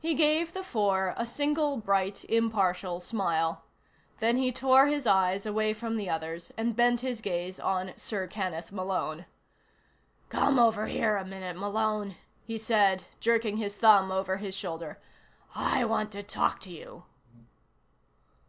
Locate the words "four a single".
0.64-1.76